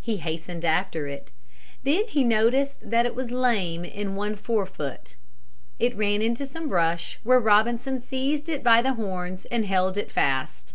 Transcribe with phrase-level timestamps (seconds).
[0.00, 1.30] He hastened after it.
[1.84, 5.14] Then he noticed that it was lame in one fore foot.
[5.78, 10.10] It ran into some brush, where Robinson seized it by the horns and held it
[10.10, 10.74] fast.